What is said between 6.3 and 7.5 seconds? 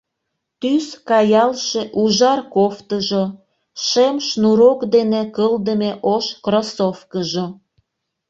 кроссовкыжо?